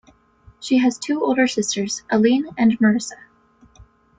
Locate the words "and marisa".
2.57-3.19